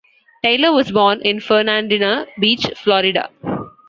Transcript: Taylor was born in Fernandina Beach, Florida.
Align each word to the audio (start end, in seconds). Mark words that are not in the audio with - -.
Taylor 0.43 0.73
was 0.73 0.91
born 0.91 1.21
in 1.21 1.39
Fernandina 1.39 2.25
Beach, 2.39 2.65
Florida. 2.75 3.29